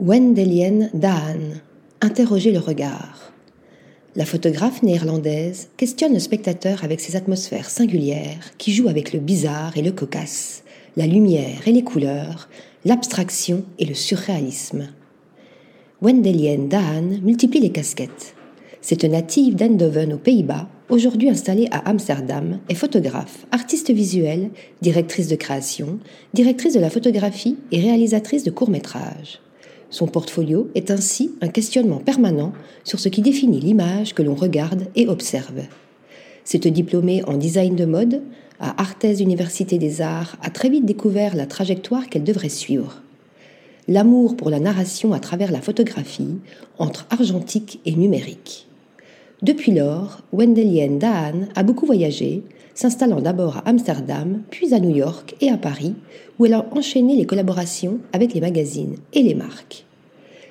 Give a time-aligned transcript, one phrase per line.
[0.00, 1.60] Wendelien Daan,
[2.00, 3.32] interroger le regard.
[4.14, 9.76] La photographe néerlandaise questionne le spectateur avec ses atmosphères singulières qui jouent avec le bizarre
[9.76, 10.62] et le cocasse,
[10.96, 12.48] la lumière et les couleurs,
[12.84, 14.86] l'abstraction et le surréalisme.
[16.00, 18.36] Wendelien Daan multiplie les casquettes.
[18.80, 25.26] C'est une native d'Eindhoven aux Pays-Bas, aujourd'hui installée à Amsterdam, est photographe, artiste visuelle, directrice
[25.26, 25.98] de création,
[26.34, 29.40] directrice de la photographie et réalisatrice de courts-métrages.
[29.90, 32.52] Son portfolio est ainsi un questionnement permanent
[32.84, 35.62] sur ce qui définit l'image que l'on regarde et observe.
[36.44, 38.22] Cette diplômée en design de mode,
[38.60, 43.02] à Arthès Université des Arts, a très vite découvert la trajectoire qu'elle devrait suivre
[43.88, 46.36] l'amour pour la narration à travers la photographie
[46.78, 48.67] entre argentique et numérique.
[49.40, 52.42] Depuis lors, Wendelien Daan a beaucoup voyagé,
[52.74, 55.94] s'installant d'abord à Amsterdam, puis à New York et à Paris,
[56.38, 59.84] où elle a enchaîné les collaborations avec les magazines et les marques.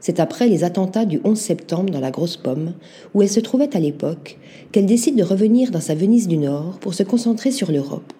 [0.00, 2.72] C'est après les attentats du 11 septembre dans la Grosse Pomme,
[3.14, 4.36] où elle se trouvait à l'époque,
[4.72, 8.12] qu'elle décide de revenir dans sa Venise du Nord pour se concentrer sur l'Europe.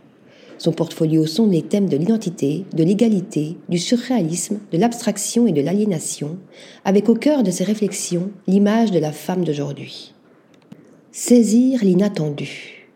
[0.58, 5.60] Son portfolio sont les thèmes de l'identité, de l'égalité, du surréalisme, de l'abstraction et de
[5.60, 6.38] l'aliénation,
[6.84, 10.11] avec au cœur de ses réflexions l'image de la femme d'aujourd'hui.
[11.14, 12.88] Saisir l'inattendu.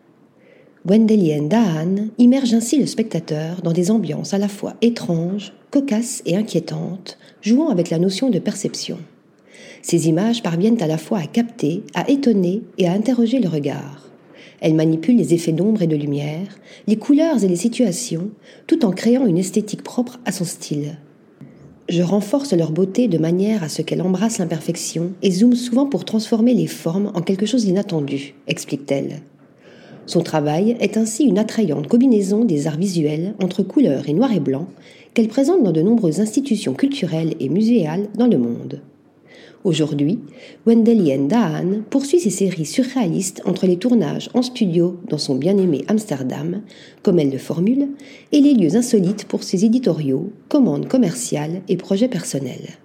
[0.89, 6.35] Wendelien Daan immerge ainsi le spectateur dans des ambiances à la fois étranges, cocasses et
[6.35, 8.97] inquiétantes, jouant avec la notion de perception.
[9.83, 14.09] Ces images parviennent à la fois à capter, à étonner et à interroger le regard.
[14.61, 16.57] Elle manipule les effets d'ombre et de lumière,
[16.87, 18.31] les couleurs et les situations,
[18.65, 20.97] tout en créant une esthétique propre à son style.
[21.89, 26.03] Je renforce leur beauté de manière à ce qu'elle embrasse l'imperfection et zoome souvent pour
[26.03, 29.21] transformer les formes en quelque chose d'inattendu, explique-t-elle.
[30.05, 34.41] Son travail est ainsi une attrayante combinaison des arts visuels entre couleurs et noir et
[34.41, 34.67] blanc
[35.13, 38.81] qu'elle présente dans de nombreuses institutions culturelles et muséales dans le monde.
[39.63, 40.19] Aujourd'hui,
[40.65, 46.61] Wendelien Daan poursuit ses séries surréalistes entre les tournages en studio dans son bien-aimé Amsterdam,
[47.03, 47.89] comme elle le formule,
[48.31, 52.77] et les lieux insolites pour ses éditoriaux, commandes commerciales et projets personnels.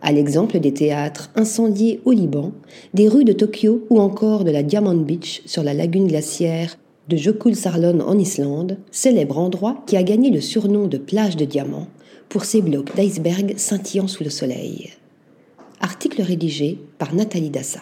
[0.00, 2.52] À l'exemple des théâtres incendiés au Liban,
[2.94, 6.78] des rues de Tokyo ou encore de la Diamond Beach sur la lagune glaciaire
[7.08, 11.88] de Jökulsárlón en Islande, célèbre endroit qui a gagné le surnom de plage de diamants
[12.28, 14.90] pour ses blocs d'iceberg scintillant sous le soleil.
[16.22, 17.80] Rédigé par Nathalie Dassa.